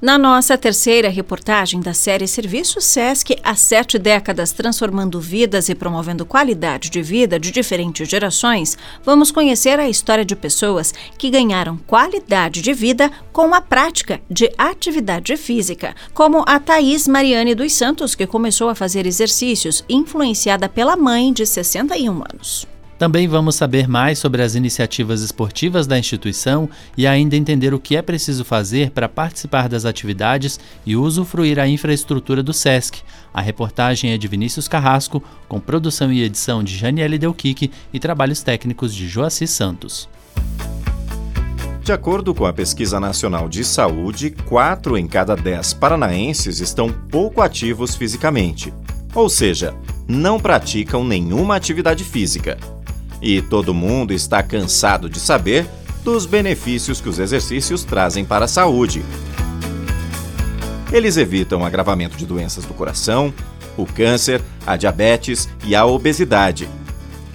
Na 0.00 0.16
nossa 0.16 0.56
terceira 0.56 1.08
reportagem 1.08 1.80
da 1.80 1.92
série 1.92 2.28
Serviço 2.28 2.80
SESC, 2.80 3.36
há 3.42 3.56
sete 3.56 3.98
décadas 3.98 4.52
transformando 4.52 5.20
vidas 5.20 5.68
e 5.68 5.74
promovendo 5.74 6.24
qualidade 6.24 6.88
de 6.88 7.02
vida 7.02 7.36
de 7.36 7.50
diferentes 7.50 8.08
gerações, 8.08 8.78
vamos 9.04 9.32
conhecer 9.32 9.80
a 9.80 9.88
história 9.88 10.24
de 10.24 10.36
pessoas 10.36 10.94
que 11.18 11.28
ganharam 11.28 11.76
qualidade 11.78 12.62
de 12.62 12.72
vida 12.72 13.10
com 13.32 13.52
a 13.52 13.60
prática 13.60 14.20
de 14.30 14.48
atividade 14.56 15.36
física, 15.36 15.96
como 16.14 16.44
a 16.46 16.60
Thaís 16.60 17.08
Mariane 17.08 17.56
dos 17.56 17.72
Santos, 17.72 18.14
que 18.14 18.24
começou 18.24 18.68
a 18.68 18.76
fazer 18.76 19.04
exercícios, 19.04 19.84
influenciada 19.88 20.68
pela 20.68 20.96
mãe 20.96 21.32
de 21.32 21.44
61 21.44 22.12
anos. 22.12 22.77
Também 22.98 23.28
vamos 23.28 23.54
saber 23.54 23.88
mais 23.88 24.18
sobre 24.18 24.42
as 24.42 24.56
iniciativas 24.56 25.22
esportivas 25.22 25.86
da 25.86 25.96
instituição 25.96 26.68
e 26.96 27.06
ainda 27.06 27.36
entender 27.36 27.72
o 27.72 27.78
que 27.78 27.96
é 27.96 28.02
preciso 28.02 28.44
fazer 28.44 28.90
para 28.90 29.08
participar 29.08 29.68
das 29.68 29.84
atividades 29.84 30.58
e 30.84 30.96
usufruir 30.96 31.60
a 31.60 31.68
infraestrutura 31.68 32.42
do 32.42 32.52
SESC. 32.52 33.02
A 33.32 33.40
reportagem 33.40 34.10
é 34.10 34.18
de 34.18 34.26
Vinícius 34.26 34.66
Carrasco, 34.66 35.22
com 35.48 35.60
produção 35.60 36.12
e 36.12 36.24
edição 36.24 36.64
de 36.64 36.76
Janiele 36.76 37.18
Delquique 37.18 37.70
e 37.92 38.00
trabalhos 38.00 38.42
técnicos 38.42 38.92
de 38.92 39.06
Joaci 39.06 39.46
Santos. 39.46 40.08
De 41.80 41.92
acordo 41.92 42.34
com 42.34 42.44
a 42.44 42.52
Pesquisa 42.52 42.98
Nacional 42.98 43.48
de 43.48 43.64
Saúde, 43.64 44.30
4 44.46 44.98
em 44.98 45.06
cada 45.06 45.36
10 45.36 45.74
paranaenses 45.74 46.58
estão 46.58 46.92
pouco 46.92 47.40
ativos 47.40 47.94
fisicamente, 47.94 48.74
ou 49.14 49.28
seja, 49.28 49.74
não 50.06 50.40
praticam 50.40 51.04
nenhuma 51.04 51.54
atividade 51.56 52.02
física. 52.04 52.58
E 53.20 53.42
todo 53.42 53.74
mundo 53.74 54.12
está 54.12 54.42
cansado 54.42 55.08
de 55.08 55.18
saber 55.18 55.66
dos 56.04 56.24
benefícios 56.24 57.00
que 57.00 57.08
os 57.08 57.18
exercícios 57.18 57.84
trazem 57.84 58.24
para 58.24 58.44
a 58.44 58.48
saúde. 58.48 59.04
Eles 60.92 61.16
evitam 61.16 61.60
o 61.60 61.64
agravamento 61.64 62.16
de 62.16 62.24
doenças 62.24 62.64
do 62.64 62.72
coração, 62.72 63.34
o 63.76 63.84
câncer, 63.84 64.40
a 64.66 64.76
diabetes 64.76 65.48
e 65.64 65.74
a 65.74 65.84
obesidade, 65.84 66.68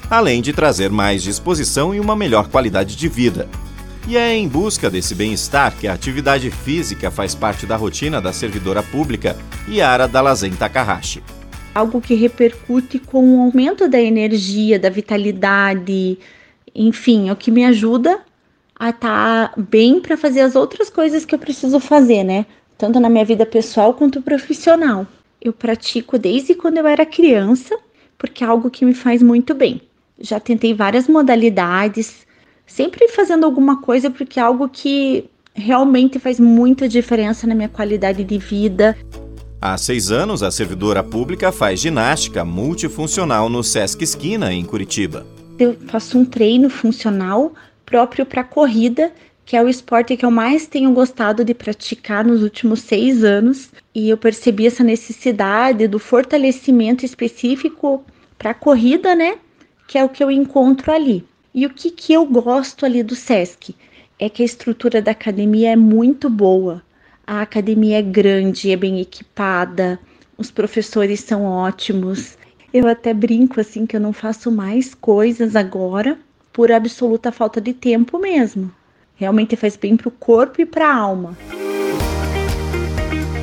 além 0.10 0.42
de 0.42 0.54
trazer 0.54 0.90
mais 0.90 1.22
disposição 1.22 1.94
e 1.94 2.00
uma 2.00 2.16
melhor 2.16 2.48
qualidade 2.48 2.96
de 2.96 3.08
vida. 3.08 3.48
E 4.08 4.18
é 4.18 4.34
em 4.34 4.48
busca 4.48 4.90
desse 4.90 5.14
bem-estar 5.14 5.74
que 5.80 5.88
a 5.88 5.94
atividade 5.94 6.50
física 6.50 7.12
faz 7.12 7.36
parte 7.36 7.66
da 7.66 7.76
rotina 7.78 8.20
da 8.20 8.34
servidora 8.34 8.84
pública 8.84 9.38
Yara 9.70 10.08
Dalazen 10.08 10.52
Takahashi 10.52 11.24
algo 11.74 12.00
que 12.00 12.14
repercute 12.14 13.00
com 13.00 13.38
o 13.38 13.42
aumento 13.42 13.88
da 13.88 14.00
energia, 14.00 14.80
da 14.80 14.90
vitalidade, 14.90 16.18
enfim, 16.76 17.30
é 17.30 17.32
o 17.32 17.36
que 17.36 17.52
me 17.52 17.66
ajuda 17.66 18.20
a 18.78 18.90
estar 18.90 19.50
tá 19.50 19.62
bem 19.62 20.00
para 20.00 20.18
fazer 20.18 20.42
as 20.42 20.56
outras 20.56 20.90
coisas 20.90 21.26
que 21.26 21.34
eu 21.34 21.40
preciso 21.40 21.80
fazer, 21.80 22.24
né? 22.24 22.46
Tanto 22.78 23.00
na 23.00 23.10
minha 23.10 23.26
vida 23.26 23.46
pessoal 23.46 23.94
quanto 23.94 24.22
profissional. 24.22 25.08
Eu 25.42 25.54
pratico 25.54 26.18
desde 26.18 26.56
quando 26.56 26.78
eu 26.78 26.88
era 26.88 27.06
criança, 27.06 27.78
porque 28.18 28.44
é 28.44 28.48
algo 28.48 28.70
que 28.70 28.86
me 28.86 28.94
faz 28.94 29.22
muito 29.22 29.54
bem. 29.54 29.82
Já 30.20 30.40
tentei 30.40 30.74
várias 30.74 31.08
modalidades, 31.08 32.26
sempre 32.66 33.08
fazendo 33.10 33.46
alguma 33.46 33.82
coisa, 33.82 34.10
porque 34.10 34.40
é 34.40 34.44
algo 34.44 34.70
que 34.70 35.30
realmente 35.54 36.18
faz 36.18 36.40
muita 36.40 36.88
diferença 36.88 37.46
na 37.46 37.54
minha 37.54 37.70
qualidade 37.70 38.24
de 38.24 38.38
vida. 38.38 38.98
Há 39.66 39.78
seis 39.78 40.12
anos, 40.12 40.44
a 40.44 40.52
servidora 40.52 41.02
pública 41.02 41.50
faz 41.50 41.80
ginástica 41.80 42.44
multifuncional 42.44 43.48
no 43.48 43.64
Sesc 43.64 44.04
Esquina, 44.04 44.52
em 44.52 44.66
Curitiba. 44.66 45.26
Eu 45.58 45.78
faço 45.88 46.20
um 46.20 46.26
treino 46.26 46.70
funcional 46.70 47.54
próprio 47.86 48.26
para 48.26 48.44
corrida, 48.44 49.14
que 49.46 49.56
é 49.56 49.64
o 49.64 49.70
esporte 49.70 50.18
que 50.18 50.26
eu 50.26 50.30
mais 50.30 50.68
tenho 50.68 50.92
gostado 50.92 51.46
de 51.46 51.54
praticar 51.54 52.26
nos 52.26 52.44
últimos 52.44 52.82
seis 52.82 53.24
anos. 53.24 53.70
E 53.96 54.10
eu 54.10 54.18
percebi 54.18 54.68
essa 54.68 54.84
necessidade 54.84 55.88
do 55.88 55.98
fortalecimento 55.98 57.06
específico 57.06 58.04
para 58.38 58.52
a 58.52 58.54
corrida, 58.54 59.16
né? 59.16 59.38
Que 59.88 59.98
é 59.98 60.04
o 60.04 60.10
que 60.10 60.22
eu 60.22 60.30
encontro 60.30 60.92
ali. 60.92 61.24
E 61.56 61.66
o 61.66 61.70
que, 61.70 61.90
que 61.90 62.12
eu 62.12 62.26
gosto 62.26 62.86
ali 62.86 63.02
do 63.02 63.16
SESC? 63.16 63.74
É 64.20 64.28
que 64.28 64.44
a 64.44 64.46
estrutura 64.46 65.02
da 65.02 65.12
academia 65.12 65.72
é 65.72 65.78
muito 65.78 66.30
boa. 66.30 66.84
A 67.26 67.42
academia 67.42 68.00
é 68.00 68.02
grande, 68.02 68.70
é 68.70 68.76
bem 68.76 69.00
equipada, 69.00 69.98
os 70.38 70.52
professores 70.52 71.22
são 71.22 71.46
ótimos. 71.46 72.38
Eu 72.74 72.86
até 72.86 73.14
brinco 73.14 73.62
assim 73.62 73.86
que 73.86 73.96
eu 73.96 74.00
não 74.02 74.12
faço 74.12 74.52
mais 74.52 74.94
coisas 74.94 75.56
agora 75.56 76.18
por 76.52 76.70
absoluta 76.70 77.32
falta 77.32 77.62
de 77.62 77.74
tempo 77.74 78.20
mesmo. 78.20 78.70
Realmente 79.16 79.56
faz 79.56 79.78
bem 79.78 79.96
para 79.96 80.10
o 80.10 80.12
corpo 80.12 80.60
e 80.60 80.66
para 80.66 80.90
a 80.90 80.96
alma. 80.96 81.38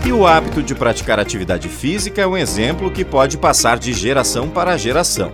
E 0.07 0.13
o 0.13 0.27
hábito 0.27 0.63
de 0.63 0.75
praticar 0.75 1.19
atividade 1.19 1.69
física 1.69 2.21
é 2.21 2.27
um 2.27 2.37
exemplo 2.37 2.91
que 2.91 3.05
pode 3.05 3.39
passar 3.39 3.79
de 3.79 3.95
geração 3.95 4.51
para 4.51 4.77
geração. 4.77 5.33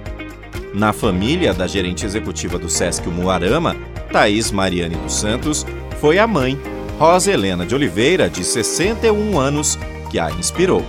Na 0.73 0.93
família 0.93 1.53
da 1.53 1.67
gerente 1.67 2.07
executiva 2.07 2.59
do 2.59 2.69
Sesc 2.69 3.09
Muarama, 3.09 3.75
Thaís 4.13 4.53
Mariane 4.53 4.95
dos 4.95 5.15
Santos, 5.15 5.67
foi 5.99 6.19
a 6.19 6.27
mãe 6.29 6.57
Rosa 6.99 7.31
Helena 7.31 7.67
de 7.67 7.75
Oliveira, 7.75 8.27
de 8.27 8.43
61 8.43 9.39
anos, 9.39 9.79
que 10.11 10.19
a 10.19 10.31
inspirou. 10.31 10.83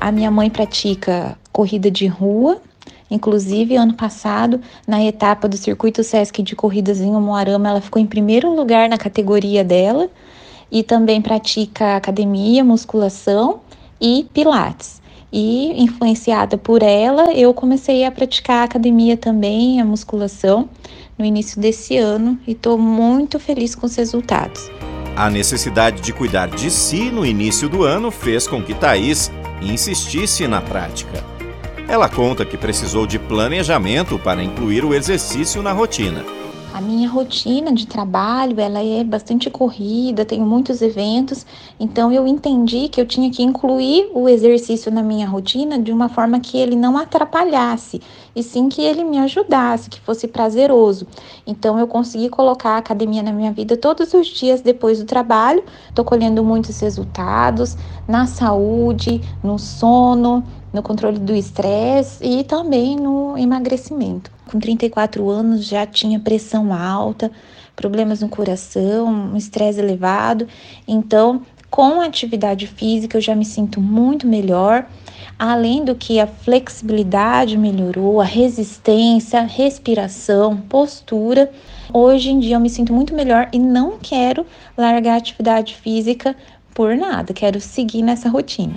A 0.00 0.10
minha 0.10 0.30
mãe 0.30 0.48
pratica 0.48 1.36
corrida 1.52 1.90
de 1.90 2.06
rua, 2.06 2.62
Inclusive, 3.10 3.74
ano 3.74 3.94
passado, 3.94 4.60
na 4.86 5.02
etapa 5.02 5.48
do 5.48 5.56
Circuito 5.56 6.04
Sesc 6.04 6.44
de 6.44 6.54
Corridas 6.54 7.00
em 7.00 7.10
Umuarama, 7.10 7.68
ela 7.68 7.80
ficou 7.80 8.00
em 8.00 8.06
primeiro 8.06 8.54
lugar 8.54 8.88
na 8.88 8.96
categoria 8.96 9.64
dela 9.64 10.08
e 10.70 10.84
também 10.84 11.20
pratica 11.20 11.96
academia, 11.96 12.62
musculação 12.62 13.62
e 14.00 14.28
pilates. 14.32 15.02
E 15.32 15.82
influenciada 15.82 16.56
por 16.56 16.84
ela, 16.84 17.32
eu 17.32 17.52
comecei 17.52 18.04
a 18.04 18.12
praticar 18.12 18.64
academia 18.64 19.16
também, 19.16 19.80
a 19.80 19.84
musculação, 19.84 20.68
no 21.18 21.24
início 21.24 21.60
desse 21.60 21.96
ano 21.96 22.38
e 22.46 22.52
estou 22.52 22.78
muito 22.78 23.40
feliz 23.40 23.74
com 23.74 23.86
os 23.86 23.96
resultados. 23.96 24.70
A 25.20 25.28
necessidade 25.28 26.00
de 26.00 26.14
cuidar 26.14 26.48
de 26.48 26.70
si 26.70 27.10
no 27.10 27.26
início 27.26 27.68
do 27.68 27.84
ano 27.84 28.10
fez 28.10 28.46
com 28.46 28.62
que 28.62 28.72
Thaís 28.72 29.30
insistisse 29.60 30.48
na 30.48 30.62
prática. 30.62 31.22
Ela 31.86 32.08
conta 32.08 32.42
que 32.46 32.56
precisou 32.56 33.06
de 33.06 33.18
planejamento 33.18 34.18
para 34.18 34.42
incluir 34.42 34.82
o 34.82 34.94
exercício 34.94 35.60
na 35.60 35.72
rotina. 35.72 36.24
A 36.72 36.80
minha 36.80 37.08
rotina 37.08 37.72
de 37.72 37.84
trabalho, 37.84 38.60
ela 38.60 38.80
é 38.80 39.02
bastante 39.02 39.50
corrida, 39.50 40.24
tenho 40.24 40.46
muitos 40.46 40.80
eventos, 40.80 41.44
então 41.80 42.12
eu 42.12 42.28
entendi 42.28 42.88
que 42.88 43.00
eu 43.00 43.06
tinha 43.06 43.28
que 43.28 43.42
incluir 43.42 44.08
o 44.14 44.28
exercício 44.28 44.88
na 44.88 45.02
minha 45.02 45.26
rotina 45.26 45.80
de 45.80 45.90
uma 45.90 46.08
forma 46.08 46.38
que 46.38 46.56
ele 46.56 46.76
não 46.76 46.96
atrapalhasse, 46.96 48.00
e 48.36 48.42
sim 48.44 48.68
que 48.68 48.82
ele 48.82 49.02
me 49.02 49.18
ajudasse, 49.18 49.90
que 49.90 50.00
fosse 50.00 50.28
prazeroso. 50.28 51.08
Então 51.44 51.76
eu 51.76 51.88
consegui 51.88 52.28
colocar 52.28 52.70
a 52.70 52.78
academia 52.78 53.22
na 53.22 53.32
minha 53.32 53.50
vida 53.50 53.76
todos 53.76 54.14
os 54.14 54.28
dias 54.28 54.60
depois 54.60 55.00
do 55.00 55.04
trabalho. 55.04 55.64
Tô 55.92 56.04
colhendo 56.04 56.44
muitos 56.44 56.78
resultados 56.78 57.76
na 58.06 58.26
saúde, 58.26 59.20
no 59.42 59.58
sono, 59.58 60.44
no 60.72 60.84
controle 60.84 61.18
do 61.18 61.34
estresse 61.34 62.24
e 62.24 62.44
também 62.44 62.94
no 62.94 63.36
emagrecimento 63.36 64.39
com 64.50 64.58
34 64.58 65.28
anos 65.30 65.64
já 65.64 65.86
tinha 65.86 66.18
pressão 66.18 66.72
alta, 66.72 67.30
problemas 67.76 68.20
no 68.20 68.28
coração, 68.28 69.06
um 69.06 69.36
estresse 69.36 69.78
elevado. 69.78 70.48
Então, 70.86 71.42
com 71.70 72.00
a 72.00 72.06
atividade 72.06 72.66
física 72.66 73.16
eu 73.16 73.22
já 73.22 73.34
me 73.34 73.44
sinto 73.44 73.80
muito 73.80 74.26
melhor. 74.26 74.86
Além 75.38 75.84
do 75.84 75.94
que 75.94 76.20
a 76.20 76.26
flexibilidade 76.26 77.56
melhorou, 77.56 78.20
a 78.20 78.24
resistência, 78.24 79.40
respiração, 79.42 80.56
postura. 80.56 81.50
Hoje 81.94 82.30
em 82.30 82.40
dia 82.40 82.56
eu 82.56 82.60
me 82.60 82.68
sinto 82.68 82.92
muito 82.92 83.14
melhor 83.14 83.48
e 83.52 83.58
não 83.58 83.98
quero 83.98 84.44
largar 84.76 85.14
a 85.14 85.16
atividade 85.16 85.76
física 85.76 86.36
por 86.74 86.96
nada, 86.96 87.32
quero 87.32 87.60
seguir 87.60 88.02
nessa 88.02 88.28
rotina. 88.28 88.74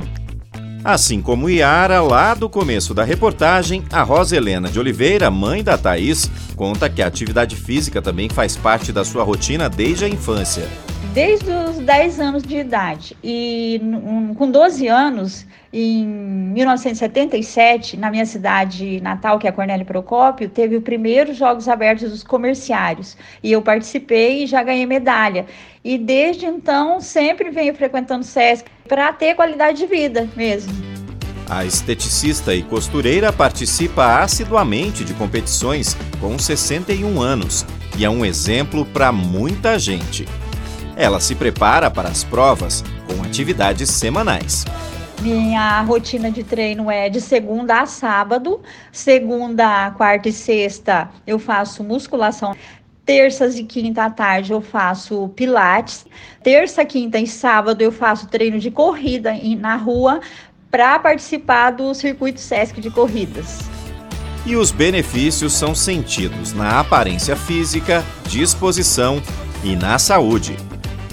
Assim 0.83 1.21
como 1.21 1.49
Yara, 1.49 2.01
lá 2.01 2.33
do 2.33 2.49
começo 2.49 2.93
da 2.93 3.05
reportagem, 3.05 3.85
a 3.89 4.03
Rosa 4.03 4.35
Helena 4.35 4.69
de 4.69 4.77
Oliveira, 4.77 5.31
mãe 5.31 5.63
da 5.63 5.77
Thaís, 5.77 6.29
conta 6.57 6.89
que 6.89 7.01
a 7.01 7.07
atividade 7.07 7.55
física 7.55 8.01
também 8.01 8.27
faz 8.27 8.57
parte 8.57 8.91
da 8.91 9.05
sua 9.05 9.23
rotina 9.23 9.69
desde 9.69 10.03
a 10.03 10.09
infância. 10.09 10.67
Desde 11.11 11.49
os 11.51 11.77
10 11.77 12.19
anos 12.19 12.43
de 12.43 12.57
idade. 12.57 13.17
E 13.23 13.79
um, 13.83 14.33
com 14.33 14.49
12 14.49 14.87
anos, 14.87 15.45
em 15.71 16.05
1977, 16.05 17.97
na 17.97 18.09
minha 18.09 18.25
cidade 18.25 19.01
natal, 19.01 19.37
que 19.37 19.47
é 19.47 19.51
Cornélio 19.51 19.85
Procópio, 19.85 20.49
teve 20.49 20.75
o 20.75 20.81
primeiro 20.81 21.33
Jogos 21.33 21.67
Abertos 21.67 22.09
dos 22.09 22.23
Comerciários. 22.23 23.17
E 23.43 23.51
eu 23.51 23.61
participei 23.61 24.43
e 24.43 24.47
já 24.47 24.63
ganhei 24.63 24.85
medalha. 24.85 25.45
E 25.83 25.97
desde 25.97 26.45
então, 26.45 27.01
sempre 27.01 27.51
venho 27.51 27.75
frequentando 27.75 28.21
o 28.21 28.23
SESC 28.23 28.65
para 28.87 29.11
ter 29.11 29.35
qualidade 29.35 29.79
de 29.79 29.85
vida 29.85 30.29
mesmo. 30.35 30.71
A 31.49 31.65
esteticista 31.65 32.55
e 32.55 32.63
costureira 32.63 33.31
participa 33.33 34.21
assiduamente 34.21 35.03
de 35.03 35.13
competições 35.13 35.95
com 36.19 36.39
61 36.39 37.21
anos 37.21 37.65
e 37.97 38.05
é 38.05 38.09
um 38.09 38.25
exemplo 38.25 38.85
para 38.85 39.11
muita 39.11 39.77
gente. 39.77 40.25
Ela 40.95 41.19
se 41.19 41.35
prepara 41.35 41.89
para 41.89 42.09
as 42.09 42.23
provas 42.23 42.83
com 43.07 43.23
atividades 43.23 43.89
semanais. 43.89 44.65
Minha 45.21 45.81
rotina 45.81 46.29
de 46.29 46.43
treino 46.43 46.91
é 46.91 47.09
de 47.09 47.21
segunda 47.21 47.81
a 47.81 47.85
sábado. 47.85 48.61
Segunda, 48.91 49.91
quarta 49.91 50.27
e 50.29 50.33
sexta 50.33 51.09
eu 51.25 51.39
faço 51.39 51.83
musculação. 51.83 52.55
Terças 53.05 53.57
e 53.57 53.63
quinta 53.63 54.05
à 54.05 54.09
tarde 54.09 54.53
eu 54.53 54.61
faço 54.61 55.29
pilates. 55.29 56.05
Terça, 56.41 56.85
quinta 56.85 57.19
e 57.19 57.27
sábado 57.27 57.81
eu 57.81 57.91
faço 57.91 58.27
treino 58.27 58.59
de 58.59 58.69
corrida 58.69 59.33
na 59.59 59.75
rua 59.75 60.19
para 60.69 60.97
participar 60.99 61.71
do 61.71 61.93
circuito 61.93 62.39
SESC 62.39 62.81
de 62.81 62.89
corridas. 62.89 63.59
E 64.45 64.55
os 64.55 64.71
benefícios 64.71 65.53
são 65.53 65.73
sentidos 65.73 66.51
na 66.51 66.79
aparência 66.79 67.35
física, 67.35 68.03
disposição 68.27 69.21
e 69.63 69.75
na 69.75 69.97
saúde. 69.97 70.57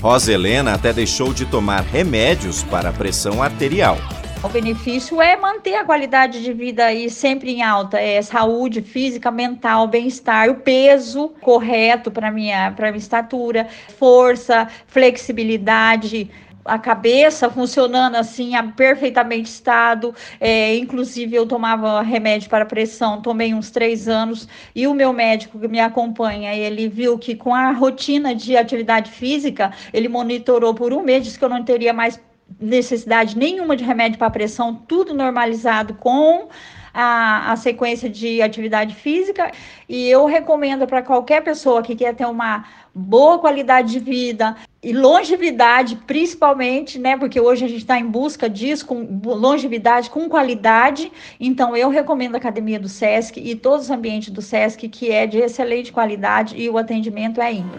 Rosa 0.00 0.32
Helena 0.32 0.72
até 0.72 0.94
deixou 0.94 1.34
de 1.34 1.44
tomar 1.44 1.82
remédios 1.82 2.62
para 2.62 2.88
a 2.88 2.92
pressão 2.92 3.42
arterial. 3.42 3.98
O 4.42 4.48
benefício 4.48 5.20
é 5.20 5.36
manter 5.36 5.74
a 5.74 5.84
qualidade 5.84 6.42
de 6.42 6.54
vida 6.54 6.86
aí 6.86 7.10
sempre 7.10 7.50
em 7.50 7.62
alta, 7.62 8.00
é 8.00 8.22
saúde 8.22 8.80
física, 8.80 9.30
mental, 9.30 9.86
bem-estar, 9.86 10.48
o 10.48 10.54
peso 10.54 11.28
correto 11.42 12.10
para 12.10 12.30
minha 12.30 12.72
para 12.72 12.90
minha 12.90 12.98
estatura, 12.98 13.68
força, 13.98 14.66
flexibilidade, 14.86 16.30
a 16.70 16.78
cabeça 16.78 17.50
funcionando 17.50 18.14
assim, 18.14 18.52
perfeitamente 18.76 19.50
estado. 19.50 20.14
É, 20.40 20.76
inclusive, 20.76 21.34
eu 21.34 21.44
tomava 21.44 22.00
remédio 22.00 22.48
para 22.48 22.64
pressão, 22.64 23.20
tomei 23.20 23.52
uns 23.52 23.70
três 23.70 24.06
anos, 24.06 24.46
e 24.72 24.86
o 24.86 24.94
meu 24.94 25.12
médico 25.12 25.58
que 25.58 25.66
me 25.66 25.80
acompanha, 25.80 26.54
ele 26.54 26.88
viu 26.88 27.18
que 27.18 27.34
com 27.34 27.52
a 27.52 27.72
rotina 27.72 28.36
de 28.36 28.56
atividade 28.56 29.10
física, 29.10 29.72
ele 29.92 30.08
monitorou 30.08 30.72
por 30.72 30.92
um 30.92 31.02
mês, 31.02 31.24
disse 31.24 31.38
que 31.38 31.44
eu 31.44 31.48
não 31.48 31.64
teria 31.64 31.92
mais 31.92 32.20
necessidade 32.60 33.36
nenhuma 33.36 33.76
de 33.76 33.82
remédio 33.82 34.18
para 34.18 34.30
pressão, 34.30 34.74
tudo 34.74 35.12
normalizado 35.12 35.94
com 35.94 36.48
a, 36.92 37.52
a 37.52 37.56
sequência 37.56 38.08
de 38.08 38.42
atividade 38.42 38.94
física 38.94 39.50
e 39.88 40.08
eu 40.08 40.26
recomendo 40.26 40.86
para 40.86 41.02
qualquer 41.02 41.42
pessoa 41.42 41.82
que 41.82 41.94
quer 41.94 42.14
ter 42.14 42.26
uma 42.26 42.64
boa 42.94 43.38
qualidade 43.38 43.92
de 43.92 43.98
vida 43.98 44.56
e 44.82 44.92
longevidade, 44.92 45.96
principalmente, 46.06 46.98
né? 46.98 47.16
Porque 47.16 47.40
hoje 47.40 47.64
a 47.64 47.68
gente 47.68 47.80
está 47.80 47.98
em 47.98 48.06
busca 48.06 48.48
disso, 48.48 48.86
com 48.86 49.20
longevidade, 49.24 50.10
com 50.10 50.28
qualidade. 50.28 51.12
Então, 51.38 51.76
eu 51.76 51.88
recomendo 51.90 52.34
a 52.34 52.38
academia 52.38 52.80
do 52.80 52.88
SESC 52.88 53.38
e 53.38 53.54
todos 53.54 53.86
os 53.86 53.90
ambientes 53.90 54.30
do 54.30 54.40
SESC, 54.40 54.88
que 54.88 55.10
é 55.10 55.26
de 55.26 55.38
excelente 55.38 55.92
qualidade 55.92 56.56
e 56.56 56.68
o 56.68 56.78
atendimento 56.78 57.40
é 57.40 57.52
ímpar. 57.52 57.78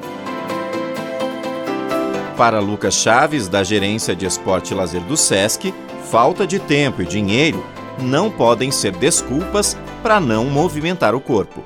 Para 2.38 2.60
Lucas 2.60 2.96
Chaves, 2.96 3.48
da 3.48 3.64
Gerência 3.64 4.16
de 4.16 4.26
Esporte 4.26 4.74
e 4.74 4.76
Lazer 4.76 5.02
do 5.02 5.18
SESC, 5.18 5.74
falta 6.10 6.48
de 6.48 6.60
tempo 6.60 7.02
e 7.02 7.06
dinheiro 7.06 7.64
não 8.00 8.32
podem 8.32 8.72
ser 8.72 8.92
desculpas 8.96 9.78
para 10.02 10.20
não 10.20 10.46
movimentar 10.46 11.16
o 11.16 11.22
corpo. 11.22 11.64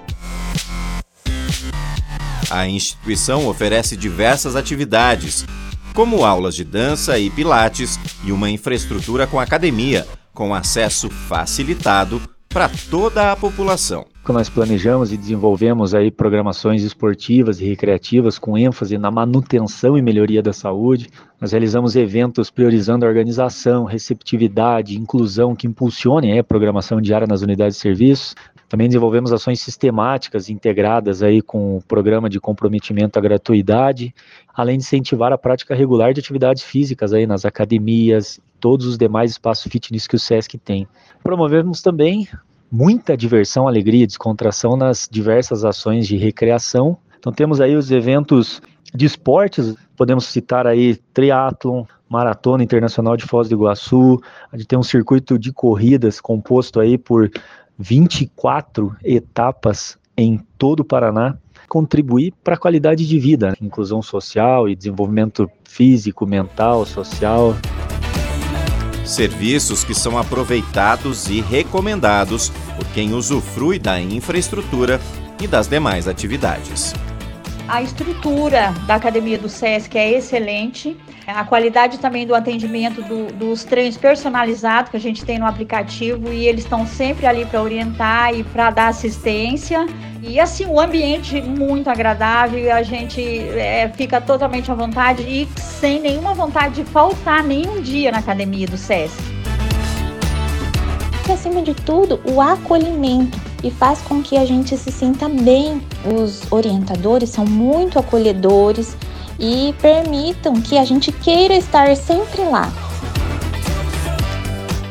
A 2.49 2.67
instituição 2.67 3.47
oferece 3.47 3.97
diversas 3.97 4.55
atividades, 4.55 5.45
como 5.93 6.23
aulas 6.23 6.55
de 6.55 6.63
dança 6.63 7.17
e 7.17 7.29
pilates 7.29 7.99
e 8.23 8.31
uma 8.31 8.49
infraestrutura 8.49 9.25
com 9.25 9.39
academia, 9.39 10.07
com 10.33 10.53
acesso 10.53 11.09
facilitado 11.09 12.21
para 12.49 12.69
toda 12.89 13.31
a 13.31 13.35
população. 13.35 14.05
Nós 14.33 14.49
planejamos 14.49 15.13
e 15.13 15.17
desenvolvemos 15.17 15.95
aí 15.95 16.11
programações 16.11 16.83
esportivas 16.83 17.61
e 17.61 17.65
recreativas 17.65 18.37
com 18.37 18.57
ênfase 18.57 18.97
na 18.97 19.09
manutenção 19.09 19.97
e 19.97 20.01
melhoria 20.01 20.41
da 20.41 20.51
saúde. 20.51 21.09
Nós 21.39 21.51
realizamos 21.51 21.95
eventos 21.95 22.49
priorizando 22.49 23.05
a 23.05 23.07
organização, 23.07 23.85
receptividade, 23.85 24.97
inclusão 24.97 25.55
que 25.55 25.67
impulsionem 25.67 26.37
a 26.37 26.43
programação 26.43 26.99
diária 26.99 27.25
nas 27.25 27.43
unidades 27.43 27.77
de 27.77 27.81
serviços. 27.81 28.35
Também 28.67 28.87
desenvolvemos 28.87 29.31
ações 29.31 29.61
sistemáticas 29.61 30.49
integradas 30.49 31.23
aí 31.23 31.41
com 31.41 31.77
o 31.77 31.81
programa 31.81 32.29
de 32.29 32.39
comprometimento 32.39 33.17
à 33.17 33.21
gratuidade, 33.21 34.13
além 34.53 34.77
de 34.77 34.83
incentivar 34.83 35.31
a 35.31 35.37
prática 35.37 35.73
regular 35.73 36.13
de 36.13 36.19
atividades 36.19 36.63
físicas 36.63 37.13
aí 37.13 37.25
nas 37.25 37.45
academias, 37.45 38.41
todos 38.59 38.85
os 38.85 38.97
demais 38.97 39.31
espaços 39.31 39.71
fitness 39.71 40.07
que 40.07 40.15
o 40.15 40.19
SESC 40.19 40.57
tem. 40.57 40.87
Promovemos 41.23 41.81
também 41.81 42.27
muita 42.71 43.15
diversão, 43.15 43.67
alegria 43.67 44.07
descontração 44.07 44.75
nas 44.75 45.07
diversas 45.09 45.63
ações 45.63 46.07
de 46.07 46.17
recreação. 46.17 46.97
Então 47.17 47.31
temos 47.31 47.61
aí 47.61 47.75
os 47.75 47.91
eventos 47.91 48.61
de 48.93 49.05
esportes, 49.05 49.75
podemos 49.95 50.25
citar 50.25 50.67
aí 50.67 50.95
triatlon, 51.13 51.83
Maratona 52.07 52.63
Internacional 52.63 53.17
de 53.17 53.25
Foz 53.25 53.49
do 53.49 53.55
Iguaçu, 53.55 54.21
a 54.51 54.57
gente 54.57 54.67
tem 54.67 54.77
um 54.77 54.83
circuito 54.83 55.39
de 55.39 55.51
corridas 55.51 56.21
composto 56.21 56.79
aí 56.79 56.97
por 56.97 57.31
24 57.77 58.95
etapas 59.03 59.97
em 60.15 60.39
todo 60.57 60.81
o 60.81 60.85
Paraná, 60.85 61.37
contribuir 61.67 62.33
para 62.43 62.55
a 62.55 62.57
qualidade 62.57 63.07
de 63.07 63.19
vida, 63.19 63.49
né? 63.49 63.55
inclusão 63.61 64.01
social 64.01 64.69
e 64.69 64.75
desenvolvimento 64.75 65.49
físico, 65.63 66.25
mental, 66.25 66.85
social. 66.85 67.55
Serviços 69.05 69.83
que 69.83 69.93
são 69.93 70.17
aproveitados 70.17 71.29
e 71.29 71.39
recomendados 71.39 72.51
por 72.75 72.85
quem 72.87 73.13
usufrui 73.13 73.77
da 73.77 74.01
infraestrutura 74.01 74.99
e 75.39 75.47
das 75.47 75.67
demais 75.67 76.07
atividades. 76.07 76.93
A 77.67 77.81
estrutura 77.81 78.71
da 78.85 78.95
academia 78.95 79.39
do 79.39 79.49
SESC 79.49 79.97
é 79.97 80.11
excelente. 80.11 80.95
A 81.25 81.43
qualidade 81.43 81.97
também 81.97 82.27
do 82.27 82.35
atendimento 82.35 83.01
do, 83.01 83.33
dos 83.33 83.63
treinos 83.63 83.97
personalizados 83.97 84.91
que 84.91 84.97
a 84.97 84.99
gente 84.99 85.25
tem 85.25 85.39
no 85.39 85.47
aplicativo 85.47 86.31
e 86.31 86.47
eles 86.47 86.63
estão 86.63 86.85
sempre 86.85 87.25
ali 87.25 87.43
para 87.43 87.61
orientar 87.61 88.35
e 88.35 88.43
para 88.43 88.69
dar 88.69 88.87
assistência. 88.89 89.87
E 90.21 90.39
assim, 90.39 90.67
o 90.67 90.79
ambiente 90.79 91.41
muito 91.41 91.89
agradável, 91.89 92.71
a 92.71 92.83
gente 92.83 93.21
é, 93.21 93.91
fica 93.95 94.21
totalmente 94.21 94.71
à 94.71 94.75
vontade 94.75 95.23
e 95.23 95.47
sem 95.59 95.99
nenhuma 95.99 96.35
vontade 96.35 96.75
de 96.75 96.83
faltar 96.83 97.43
nenhum 97.43 97.81
dia 97.81 98.11
na 98.11 98.19
academia 98.19 98.67
do 98.67 98.77
SESC. 98.77 99.17
E 101.27 101.31
acima 101.31 101.63
de 101.63 101.73
tudo, 101.73 102.21
o 102.23 102.39
acolhimento 102.39 103.44
e 103.65 103.71
faz 103.71 103.99
com 104.01 104.21
que 104.21 104.37
a 104.37 104.45
gente 104.45 104.77
se 104.77 104.91
sinta 104.91 105.27
bem. 105.27 105.81
Os 106.15 106.43
orientadores 106.51 107.31
são 107.31 107.45
muito 107.45 107.97
acolhedores 107.97 108.95
e 109.39 109.73
permitam 109.81 110.61
que 110.61 110.77
a 110.77 110.85
gente 110.85 111.11
queira 111.11 111.55
estar 111.55 111.95
sempre 111.95 112.43
lá. 112.43 112.71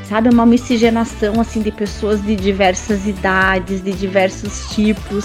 Sabe, 0.08 0.28
uma 0.28 0.44
miscigenação 0.44 1.40
assim 1.40 1.62
de 1.62 1.70
pessoas 1.70 2.20
de 2.20 2.34
diversas 2.34 3.06
idades, 3.06 3.82
de 3.82 3.92
diversos 3.92 4.68
tipos. 4.74 5.24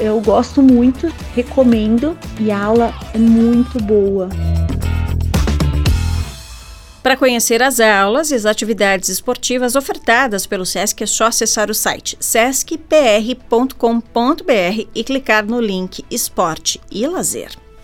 Eu 0.00 0.20
gosto 0.20 0.60
muito, 0.60 1.12
recomendo 1.36 2.18
e 2.40 2.50
a 2.50 2.64
aula 2.64 2.92
é 3.14 3.18
muito 3.18 3.80
boa. 3.80 4.28
Para 7.08 7.16
conhecer 7.16 7.62
as 7.62 7.80
aulas 7.80 8.30
e 8.30 8.34
as 8.34 8.44
atividades 8.44 9.08
esportivas 9.08 9.74
ofertadas 9.74 10.44
pelo 10.44 10.66
SESC, 10.66 11.04
é 11.04 11.06
só 11.06 11.28
acessar 11.28 11.70
o 11.70 11.74
site 11.74 12.18
sescpr.com.br 12.20 13.72
e 14.94 15.02
clicar 15.02 15.46
no 15.46 15.58
link 15.58 16.04
Esporte 16.10 16.78
e 16.90 17.06
Lazer. 17.06 17.67